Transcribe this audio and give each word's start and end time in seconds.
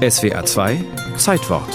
SWA 0.00 0.46
2 0.46 0.82
Zeitwort 1.18 1.68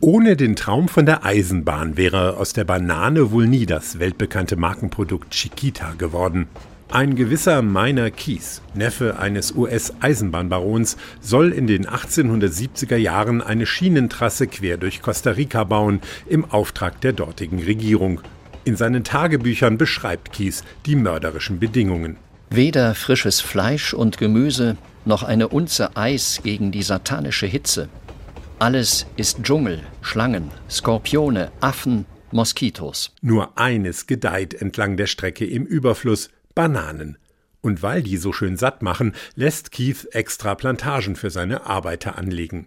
Ohne 0.00 0.36
den 0.36 0.56
Traum 0.56 0.88
von 0.88 1.04
der 1.04 1.26
Eisenbahn 1.26 1.98
wäre 1.98 2.38
aus 2.38 2.54
der 2.54 2.64
Banane 2.64 3.30
wohl 3.30 3.46
nie 3.46 3.66
das 3.66 3.98
weltbekannte 3.98 4.56
Markenprodukt 4.56 5.32
Chiquita 5.32 5.92
geworden. 5.98 6.48
Ein 6.90 7.14
gewisser 7.14 7.60
Miner 7.60 8.10
Keys, 8.10 8.62
Neffe 8.72 9.18
eines 9.18 9.54
US-Eisenbahnbarons, 9.54 10.96
soll 11.20 11.52
in 11.52 11.66
den 11.66 11.86
1870er 11.86 12.96
Jahren 12.96 13.42
eine 13.42 13.66
Schienentrasse 13.66 14.46
quer 14.46 14.78
durch 14.78 15.02
Costa 15.02 15.32
Rica 15.32 15.64
bauen, 15.64 16.00
im 16.26 16.50
Auftrag 16.50 17.02
der 17.02 17.12
dortigen 17.12 17.62
Regierung. 17.62 18.22
In 18.64 18.76
seinen 18.76 19.04
Tagebüchern 19.04 19.78
beschreibt 19.78 20.32
Keys 20.32 20.64
die 20.86 20.96
mörderischen 20.96 21.58
Bedingungen. 21.58 22.16
Weder 22.50 22.94
frisches 22.94 23.40
Fleisch 23.40 23.94
und 23.94 24.18
Gemüse, 24.18 24.76
noch 25.04 25.22
eine 25.22 25.48
Unze 25.48 25.96
Eis 25.96 26.40
gegen 26.42 26.72
die 26.72 26.82
satanische 26.82 27.46
Hitze. 27.46 27.88
Alles 28.58 29.06
ist 29.16 29.42
Dschungel, 29.42 29.82
Schlangen, 30.02 30.50
Skorpione, 30.68 31.50
Affen, 31.60 32.04
Moskitos. 32.32 33.14
Nur 33.22 33.58
eines 33.58 34.06
gedeiht 34.06 34.52
entlang 34.52 34.96
der 34.96 35.06
Strecke 35.06 35.46
im 35.46 35.64
Überfluss, 35.64 36.28
Bananen. 36.54 37.16
Und 37.62 37.82
weil 37.82 38.02
die 38.02 38.16
so 38.16 38.32
schön 38.32 38.56
satt 38.56 38.82
machen, 38.82 39.14
lässt 39.34 39.72
Keith 39.72 40.06
extra 40.12 40.54
Plantagen 40.54 41.16
für 41.16 41.30
seine 41.30 41.66
Arbeiter 41.66 42.18
anlegen. 42.18 42.66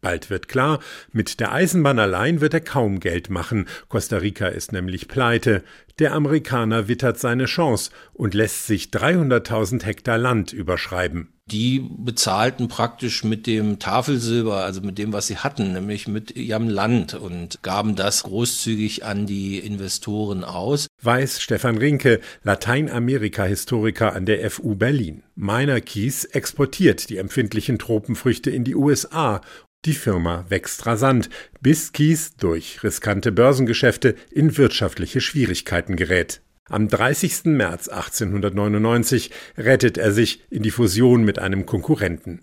Bald 0.00 0.30
wird 0.30 0.48
klar, 0.48 0.80
mit 1.12 1.40
der 1.40 1.52
Eisenbahn 1.52 1.98
allein 1.98 2.40
wird 2.40 2.54
er 2.54 2.60
kaum 2.60 3.00
Geld 3.00 3.28
machen. 3.28 3.66
Costa 3.88 4.16
Rica 4.16 4.46
ist 4.48 4.72
nämlich 4.72 5.08
pleite. 5.08 5.62
Der 5.98 6.14
Amerikaner 6.14 6.88
wittert 6.88 7.18
seine 7.18 7.44
Chance 7.44 7.90
und 8.14 8.32
lässt 8.32 8.66
sich 8.66 8.86
300.000 8.86 9.84
Hektar 9.84 10.16
Land 10.16 10.54
überschreiben. 10.54 11.28
Die 11.50 11.80
bezahlten 11.80 12.68
praktisch 12.68 13.24
mit 13.24 13.48
dem 13.48 13.80
Tafelsilber, 13.80 14.64
also 14.64 14.82
mit 14.82 14.98
dem, 14.98 15.12
was 15.12 15.26
sie 15.26 15.36
hatten, 15.36 15.72
nämlich 15.72 16.06
mit 16.06 16.36
ihrem 16.36 16.68
Land 16.68 17.14
und 17.14 17.62
gaben 17.62 17.96
das 17.96 18.22
großzügig 18.22 19.04
an 19.04 19.26
die 19.26 19.58
Investoren 19.58 20.44
aus. 20.44 20.86
Weiß 21.02 21.40
Stefan 21.40 21.76
Rinke, 21.76 22.20
Lateinamerika-Historiker 22.44 24.14
an 24.14 24.26
der 24.26 24.48
FU 24.48 24.76
Berlin. 24.76 25.24
Meiner 25.34 25.80
Kies 25.80 26.24
exportiert 26.24 27.10
die 27.10 27.16
empfindlichen 27.16 27.80
Tropenfrüchte 27.80 28.50
in 28.50 28.62
die 28.62 28.76
USA 28.76 29.40
die 29.84 29.94
Firma 29.94 30.44
wächst 30.48 30.84
rasant, 30.86 31.30
bis 31.60 31.92
Kies 31.92 32.36
durch 32.36 32.82
riskante 32.82 33.32
Börsengeschäfte 33.32 34.14
in 34.30 34.58
wirtschaftliche 34.58 35.20
Schwierigkeiten 35.20 35.96
gerät. 35.96 36.42
Am 36.68 36.86
30. 36.88 37.46
März 37.46 37.88
1899 37.88 39.30
rettet 39.56 39.98
er 39.98 40.12
sich 40.12 40.44
in 40.50 40.62
die 40.62 40.70
Fusion 40.70 41.24
mit 41.24 41.38
einem 41.38 41.66
Konkurrenten. 41.66 42.42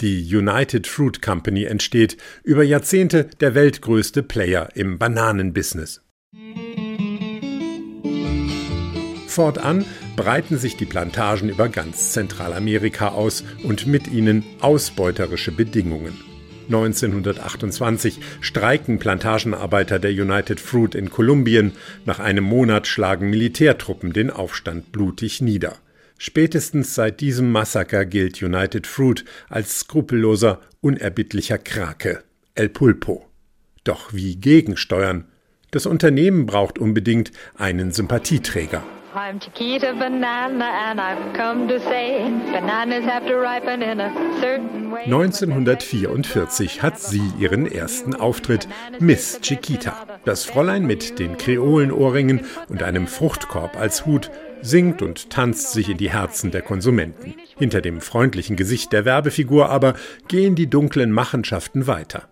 Die 0.00 0.34
United 0.34 0.86
Fruit 0.86 1.20
Company 1.20 1.64
entsteht, 1.64 2.16
über 2.42 2.62
Jahrzehnte 2.62 3.24
der 3.40 3.54
weltgrößte 3.54 4.22
Player 4.22 4.70
im 4.74 4.98
Bananenbusiness. 4.98 6.02
Fortan 9.26 9.84
breiten 10.16 10.58
sich 10.58 10.76
die 10.76 10.86
Plantagen 10.86 11.48
über 11.48 11.68
ganz 11.68 12.12
Zentralamerika 12.12 13.08
aus 13.08 13.44
und 13.62 13.86
mit 13.86 14.08
ihnen 14.08 14.44
ausbeuterische 14.60 15.52
Bedingungen. 15.52 16.27
1928 16.68 18.20
streiken 18.40 18.98
Plantagenarbeiter 18.98 19.98
der 19.98 20.10
United 20.10 20.60
Fruit 20.60 20.94
in 20.94 21.10
Kolumbien. 21.10 21.72
Nach 22.04 22.20
einem 22.20 22.44
Monat 22.44 22.86
schlagen 22.86 23.30
Militärtruppen 23.30 24.12
den 24.12 24.30
Aufstand 24.30 24.92
blutig 24.92 25.40
nieder. 25.40 25.76
Spätestens 26.18 26.94
seit 26.94 27.20
diesem 27.20 27.50
Massaker 27.50 28.04
gilt 28.04 28.42
United 28.42 28.86
Fruit 28.86 29.24
als 29.48 29.80
skrupelloser, 29.80 30.60
unerbittlicher 30.80 31.58
Krake. 31.58 32.22
El 32.54 32.68
Pulpo. 32.68 33.24
Doch 33.84 34.12
wie 34.12 34.36
gegensteuern? 34.36 35.24
Das 35.70 35.86
Unternehmen 35.86 36.46
braucht 36.46 36.78
unbedingt 36.78 37.30
einen 37.54 37.92
Sympathieträger. 37.92 38.82
I'm 39.18 39.40
Chiquita 39.40 39.94
Banana 39.94 40.64
and 40.64 41.00
I've 41.00 41.32
come 41.34 41.66
to 41.66 41.80
say 41.80 42.22
bananas 42.52 43.04
have 43.04 43.26
to 43.26 43.34
ripen 43.34 43.82
in 43.82 44.00
a 44.00 44.12
certain 44.40 44.92
way. 44.92 45.06
1944 45.06 46.80
hat 46.82 47.00
sie 47.00 47.32
ihren 47.36 47.66
ersten 47.66 48.14
Auftritt, 48.14 48.68
Miss 49.00 49.40
Chiquita. 49.42 50.06
Das 50.24 50.44
Fräulein 50.44 50.86
mit 50.86 51.18
den 51.18 51.36
Kreolenohrringen 51.36 52.42
und 52.68 52.84
einem 52.84 53.08
Fruchtkorb 53.08 53.76
als 53.76 54.06
Hut 54.06 54.30
singt 54.62 55.02
und 55.02 55.30
tanzt 55.30 55.72
sich 55.72 55.88
in 55.88 55.98
die 55.98 56.12
Herzen 56.12 56.52
der 56.52 56.62
Konsumenten. 56.62 57.34
Hinter 57.56 57.80
dem 57.80 58.00
freundlichen 58.00 58.54
Gesicht 58.54 58.92
der 58.92 59.04
Werbefigur 59.04 59.68
aber 59.68 59.94
gehen 60.28 60.54
die 60.54 60.70
dunklen 60.70 61.10
Machenschaften 61.10 61.88
weiter. 61.88 62.28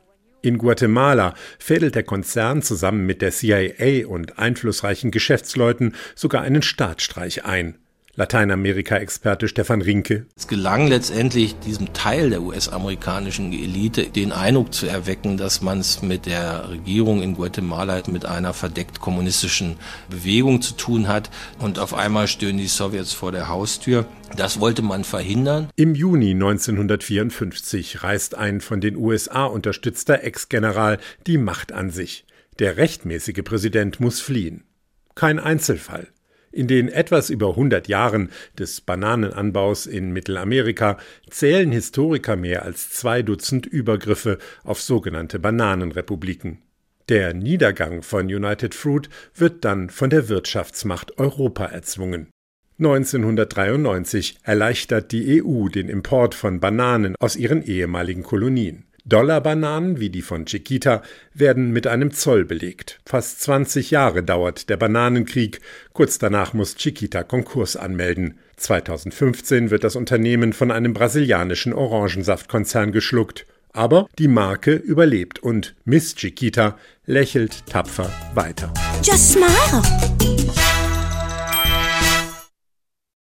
In 0.47 0.59
Guatemala 0.59 1.35
fädelt 1.59 1.97
der 1.97 2.05
Konzern 2.05 2.63
zusammen 2.63 3.05
mit 3.05 3.21
der 3.21 3.33
CIA 3.33 4.07
und 4.07 4.39
einflussreichen 4.39 5.11
Geschäftsleuten 5.11 5.97
sogar 6.15 6.43
einen 6.43 6.63
Staatsstreich 6.63 7.45
ein. 7.45 7.79
Lateinamerika-Experte 8.17 9.47
Stefan 9.47 9.83
Rinke. 9.83 10.25
Es 10.37 10.49
gelang 10.49 10.89
letztendlich 10.89 11.59
diesem 11.59 11.93
Teil 11.93 12.31
der 12.31 12.41
US-amerikanischen 12.41 13.53
Elite 13.53 14.05
den 14.05 14.33
Eindruck 14.33 14.73
zu 14.73 14.87
erwecken, 14.87 15.37
dass 15.37 15.61
man 15.61 15.81
es 15.81 16.01
mit 16.01 16.25
der 16.25 16.71
Regierung 16.71 17.23
in 17.23 17.35
Guatemala 17.35 18.03
mit 18.11 18.25
einer 18.25 18.55
verdeckt 18.55 19.01
kommunistischen 19.01 19.77
Bewegung 20.09 20.63
zu 20.63 20.75
tun 20.75 21.09
hat 21.09 21.31
und 21.59 21.79
auf 21.79 21.93
einmal 21.93 22.27
stören 22.27 22.57
die 22.57 22.69
Sowjets 22.69 23.13
vor 23.13 23.33
der 23.33 23.49
Haustür. 23.49 24.07
Das 24.35 24.61
wollte 24.61 24.81
man 24.81 25.05
verhindern. 25.05 25.69
Im 25.77 25.95
Juni 25.95 26.31
1954 26.31 28.03
reißt 28.03 28.35
ein 28.35 28.63
von 28.63 28.81
den 28.81 28.97
USA 28.97 29.45
unterstützter 29.45 30.25
Ex-General 30.25 30.99
die 31.27 31.37
Macht 31.37 31.73
an 31.73 31.91
sich. 31.91 32.25
Der 32.59 32.79
rechtmäßige 32.79 33.45
Präsident 33.45 34.01
muss 34.01 34.23
fliehen. 34.23 34.65
Kein 35.15 35.39
Einzelfall. 35.39 36.09
In 36.57 36.69
den 36.69 36.89
etwas 36.89 37.29
über 37.29 37.51
100 37.51 37.87
Jahren 37.87 38.31
des 38.59 38.81
Bananenanbaus 38.81 39.85
in 39.85 40.15
Mittelamerika 40.15 40.97
zählen 41.29 41.71
Historiker 41.71 42.35
mehr 42.35 42.63
als 42.63 42.89
zwei 42.89 43.21
Dutzend 43.21 43.67
Übergriffe 43.67 44.39
auf 44.65 44.81
sogenannte 44.81 45.39
Bananenrepubliken. 45.39 46.63
Der 47.11 47.35
Niedergang 47.35 48.01
von 48.01 48.25
United 48.25 48.75
Fruit 48.75 49.11
wird 49.35 49.67
dann 49.67 49.91
von 49.91 50.09
der 50.09 50.31
Wirtschaftsmacht 50.31 51.19
Europa 51.19 51.67
erzwungen. 51.67 52.31
1993 52.79 54.39
erleichtert 54.43 55.13
die 55.13 55.45
EU 55.45 55.69
den 55.69 55.91
Import 55.91 56.35
von 56.35 56.59
Bananen 56.59 57.17
aus 57.21 57.37
ihren 57.37 57.63
ehemaligen 57.63 58.23
Kolonien. 58.23 58.87
Dollarbananen 59.07 60.01
wie 60.01 60.11
die 60.11 60.23
von 60.23 60.47
Chiquita 60.47 61.03
werden 61.33 61.71
mit 61.71 61.87
einem 61.87 62.11
Zoll 62.11 62.45
belegt. 62.45 62.99
Fast 63.07 63.41
20 63.43 63.91
Jahre 63.91 64.23
dauert 64.23 64.69
der 64.69 64.77
Bananenkrieg. 64.77 65.61
Kurz 65.93 66.19
danach 66.19 66.53
muss 66.53 66.77
Chiquita 66.77 67.23
Konkurs 67.23 67.77
anmelden. 67.77 68.39
2015 68.57 69.71
wird 69.71 69.85
das 69.85 69.97
Unternehmen 69.97 70.53
von 70.53 70.71
einem 70.71 70.93
brasilianischen 70.93 71.73
Orangensaftkonzern 71.73 72.93
geschluckt. 72.93 73.47
Aber 73.73 74.09
die 74.19 74.29
Marke 74.29 74.73
überlebt 74.73 75.39
und 75.39 75.75
Miss 75.85 76.15
Chiquita 76.15 76.79
lächelt 77.05 77.67
tapfer 77.67 78.11
weiter. 78.35 78.73
Just 79.03 79.33
smile. 79.33 80.76